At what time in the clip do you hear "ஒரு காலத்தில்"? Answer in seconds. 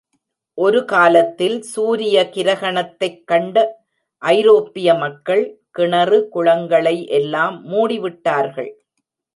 0.53-1.61